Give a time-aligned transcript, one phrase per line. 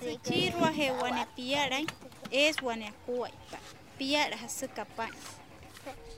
[0.00, 1.84] Chirua he wane piaray,
[2.30, 3.58] es wane pa.
[3.98, 4.36] Piara
[4.96, 5.08] pa.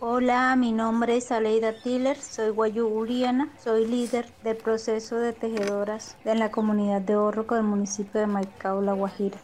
[0.00, 6.19] Hola, mi nombre es Aleida Tiller, soy guayú uriana, soy líder del proceso de tejedoras
[6.24, 9.38] de la comunidad de Orroco del municipio de Maicao, La Guajira.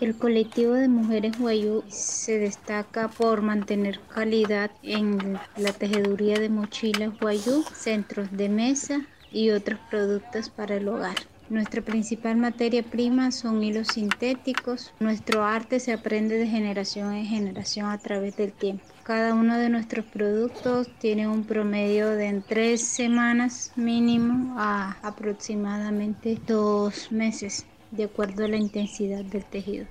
[0.00, 7.16] El colectivo de mujeres guayú se destaca por mantener calidad en la tejeduría de mochilas
[7.20, 9.06] guayú, centros de mesa
[9.36, 11.16] y otros productos para el hogar.
[11.50, 14.92] Nuestra principal materia prima son hilos sintéticos.
[14.98, 18.84] Nuestro arte se aprende de generación en generación a través del tiempo.
[19.04, 26.38] Cada uno de nuestros productos tiene un promedio de en tres semanas mínimo a aproximadamente
[26.46, 29.86] dos meses, de acuerdo a la intensidad del tejido.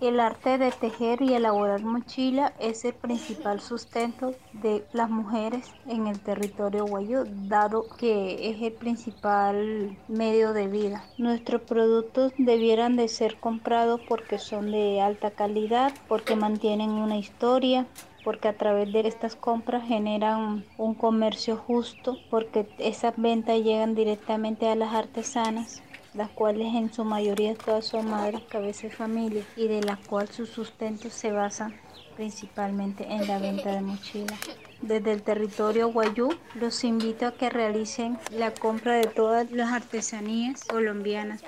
[0.00, 6.06] El arte de tejer y elaborar mochila es el principal sustento de las mujeres en
[6.06, 11.04] el territorio guayú, dado que es el principal medio de vida.
[11.18, 17.86] Nuestros productos debieran de ser comprados porque son de alta calidad, porque mantienen una historia,
[18.24, 24.66] porque a través de estas compras generan un comercio justo, porque esas ventas llegan directamente
[24.66, 25.82] a las artesanas
[26.14, 30.34] las cuales en su mayoría todas son madres, cabezas de familia y de las cuales
[30.34, 31.70] su sustento se basa
[32.16, 34.38] principalmente en la venta de mochilas.
[34.82, 40.64] Desde el territorio Guayú los invito a que realicen la compra de todas las artesanías
[40.64, 41.42] colombianas.